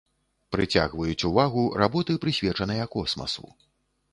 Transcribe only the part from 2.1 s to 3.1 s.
прысвечаныя